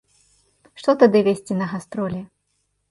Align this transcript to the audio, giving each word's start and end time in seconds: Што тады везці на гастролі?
Што 0.81 0.91
тады 1.03 1.23
везці 1.29 1.59
на 1.61 1.65
гастролі? 1.77 2.19